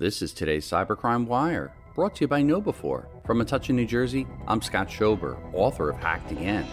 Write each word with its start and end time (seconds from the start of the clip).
This 0.00 0.22
is 0.22 0.32
today's 0.32 0.64
Cybercrime 0.64 1.26
Wire, 1.26 1.72
brought 1.96 2.14
to 2.14 2.20
you 2.20 2.28
by 2.28 2.40
KnowBe4. 2.40 3.26
From 3.26 3.40
Metuchen, 3.40 3.74
New 3.74 3.84
Jersey, 3.84 4.28
I'm 4.46 4.62
Scott 4.62 4.88
Schober, 4.88 5.36
author 5.52 5.90
of 5.90 5.96
Hacked 5.96 6.30
Again. 6.30 6.68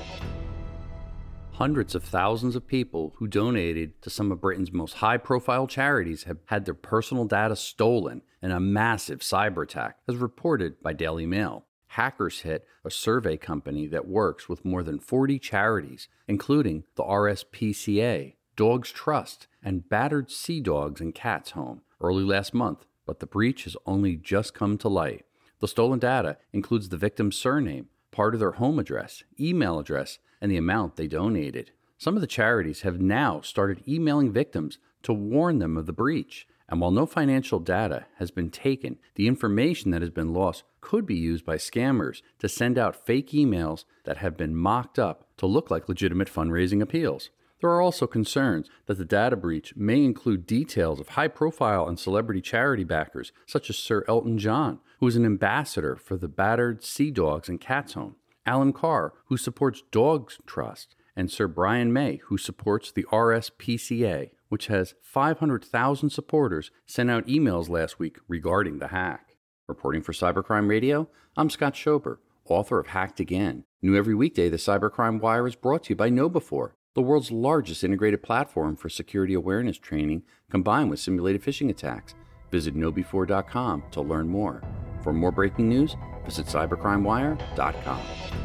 Hundreds 1.54 1.96
of 1.96 2.04
thousands 2.04 2.56
of 2.56 2.68
people 2.68 3.16
who 3.16 3.26
donated 3.26 4.00
to 4.04 4.12
some 4.12 4.32
of 4.32 4.42
Britain's 4.42 4.72
most 4.72 4.94
high 4.98 5.18
profile 5.18 5.66
charities 5.66 6.26
have 6.26 6.38
had 6.46 6.66
their 6.66 6.76
personal 6.76 7.26
data 7.26 7.56
stolen 7.56 8.22
in 8.44 8.52
a 8.52 8.60
massive 8.60 9.22
cyber 9.22 9.64
attack, 9.64 9.98
as 10.08 10.18
reported 10.18 10.80
by 10.84 10.94
Daily 10.94 11.26
Mail. 11.26 11.66
Hackers 11.88 12.42
hit 12.42 12.68
a 12.84 12.92
survey 12.92 13.38
company 13.38 13.88
that 13.88 14.08
works 14.08 14.48
with 14.48 14.64
more 14.64 14.84
than 14.84 15.00
40 15.00 15.40
charities, 15.40 16.10
including 16.28 16.84
the 16.94 17.02
RSPCA, 17.02 18.36
Dogs 18.56 18.92
Trust, 18.92 19.48
and 19.64 19.90
Battersea 19.90 20.62
Dogs 20.62 21.02
and 21.02 21.16
Cats 21.16 21.52
Home, 21.52 21.82
early 22.00 22.24
last 22.24 22.54
month, 22.54 22.86
but 23.06 23.20
the 23.20 23.28
breach 23.28 23.64
has 23.66 23.78
only 23.86 24.16
just 24.16 24.54
come 24.54 24.78
to 24.78 24.90
light. 24.90 25.26
The 25.60 25.68
stolen 25.68 26.00
data 26.00 26.38
includes 26.52 26.90
the 26.90 26.98
victim's 26.98 27.38
surname, 27.38 27.88
part 28.12 28.34
of 28.34 28.40
their 28.40 28.52
home 28.52 28.80
address, 28.80 29.24
email 29.40 29.80
address, 29.80 30.20
and 30.42 30.52
the 30.52 30.58
amount 30.58 30.96
they 30.96 31.08
donated. 31.08 31.72
Some 31.98 32.16
of 32.16 32.22
the 32.22 32.28
charities 32.28 32.82
have 32.82 33.00
now 33.00 33.42
started 33.42 33.88
emailing 33.88 34.32
victims 34.32 34.80
to 35.04 35.14
warn 35.14 35.60
them 35.60 35.78
of 35.78 35.86
the 35.86 35.94
breach. 35.94 36.48
And 36.68 36.82
while 36.82 36.92
no 36.92 37.06
financial 37.06 37.60
data 37.60 38.06
has 38.18 38.32
been 38.32 38.50
taken, 38.50 38.98
the 39.16 39.28
information 39.28 39.92
that 39.92 40.02
has 40.02 40.10
been 40.10 40.34
lost 40.34 40.64
could 40.82 41.06
be 41.06 41.16
used 41.16 41.46
by 41.46 41.58
scammers 41.58 42.22
to 42.40 42.50
send 42.50 42.78
out 42.78 43.06
fake 43.06 43.30
emails 43.32 43.86
that 44.04 44.18
have 44.18 44.36
been 44.36 44.56
mocked 44.56 44.98
up 44.98 45.28
to 45.38 45.46
look 45.46 45.70
like 45.70 45.88
legitimate 45.88 46.32
fundraising 46.32 46.82
appeals. 46.82 47.30
There 47.66 47.74
are 47.74 47.82
also 47.82 48.06
concerns 48.06 48.70
that 48.86 49.00
the 49.00 49.06
data 49.06 49.36
breach 49.36 49.76
may 49.76 50.04
include 50.04 50.46
details 50.46 51.00
of 51.00 51.10
high 51.10 51.30
profile 51.30 51.88
and 51.88 51.98
celebrity 51.98 52.40
charity 52.40 52.84
backers, 52.84 53.32
such 53.48 53.72
as 53.72 53.76
Sir 53.76 54.06
Elton 54.08 54.38
John, 54.38 54.82
who 55.00 55.08
is 55.08 55.16
an 55.16 55.26
ambassador 55.26 55.96
for 55.96 56.16
the 56.16 56.28
Battersea 56.28 57.10
Dogs 57.10 57.50
and 57.50 57.60
Cats 57.60 57.94
Home, 57.94 58.18
Alan 58.46 58.72
Carr, 58.72 59.14
who 59.30 59.36
supports 59.36 59.82
Dogs 59.90 60.38
Trust, 60.46 60.96
and 61.16 61.32
Sir 61.32 61.48
Brian 61.48 61.92
May, 61.92 62.18
who 62.26 62.38
supports 62.38 62.92
the 62.92 63.08
RSPCA, 63.12 64.30
which 64.50 64.68
has 64.68 64.94
500,000 65.02 66.12
supporters, 66.12 66.70
sent 66.86 67.10
out 67.10 67.26
emails 67.26 67.68
last 67.68 67.98
week 67.98 68.20
regarding 68.28 68.78
the 68.78 68.90
hack. 68.90 69.38
Reporting 69.68 70.04
for 70.04 70.14
Cybercrime 70.14 70.70
Radio, 70.70 71.10
I'm 71.36 71.50
Scott 71.50 71.74
Schober, 71.74 72.20
author 72.48 72.78
of 72.78 72.90
Hacked 72.90 73.20
Again. 73.20 73.64
New 73.82 73.98
every 73.98 74.14
weekday, 74.14 74.50
the 74.50 74.58
Cybercrime 74.58 75.20
Wire 75.20 75.48
is 75.48 75.56
brought 75.56 75.86
to 75.86 75.94
you 75.94 75.96
by 75.96 76.12
KnowBe4, 76.12 76.74
the 76.96 77.02
world's 77.02 77.32
largest 77.32 77.84
integrated 77.84 78.24
platform 78.24 78.76
for 78.76 78.90
security 78.90 79.34
awareness 79.34 79.78
training 79.78 80.24
combined 80.50 80.90
with 80.90 81.00
simulated 81.00 81.44
phishing 81.44 81.70
attacks. 81.70 82.16
Visit 82.52 82.76
knowbe4.com 82.76 83.84
to 83.92 84.02
learn 84.02 84.28
more. 84.28 84.64
For 85.04 85.14
more 85.14 85.32
breaking 85.32 85.70
news, 85.70 85.96
visit 86.26 86.48
cybercrimewire.com. 86.48 88.45